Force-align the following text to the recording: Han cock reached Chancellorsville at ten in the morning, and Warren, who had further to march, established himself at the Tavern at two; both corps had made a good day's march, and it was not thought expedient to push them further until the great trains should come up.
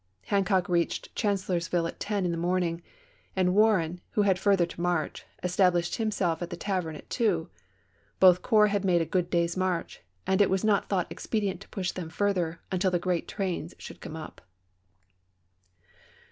Han 0.29 0.43
cock 0.43 0.67
reached 0.67 1.15
Chancellorsville 1.15 1.85
at 1.85 1.99
ten 1.99 2.25
in 2.25 2.31
the 2.31 2.35
morning, 2.35 2.81
and 3.35 3.53
Warren, 3.53 4.01
who 4.13 4.23
had 4.23 4.39
further 4.39 4.65
to 4.65 4.81
march, 4.81 5.25
established 5.43 5.97
himself 5.97 6.41
at 6.41 6.49
the 6.49 6.57
Tavern 6.57 6.95
at 6.95 7.07
two; 7.07 7.51
both 8.19 8.41
corps 8.41 8.69
had 8.69 8.83
made 8.83 9.03
a 9.03 9.05
good 9.05 9.29
day's 9.29 9.55
march, 9.55 10.01
and 10.25 10.41
it 10.41 10.49
was 10.49 10.63
not 10.63 10.89
thought 10.89 11.05
expedient 11.11 11.61
to 11.61 11.69
push 11.69 11.91
them 11.91 12.09
further 12.09 12.61
until 12.71 12.89
the 12.89 12.97
great 12.97 13.27
trains 13.27 13.75
should 13.77 14.01
come 14.01 14.15
up. 14.15 14.41